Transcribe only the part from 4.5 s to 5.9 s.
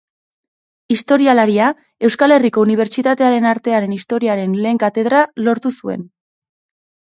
lehen katedra lortu